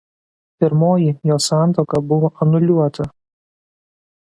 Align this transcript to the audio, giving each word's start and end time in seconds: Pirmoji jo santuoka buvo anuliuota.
Pirmoji 0.57 1.09
jo 1.29 1.37
santuoka 1.47 1.97
buvo 2.07 2.27
anuliuota. 2.41 3.03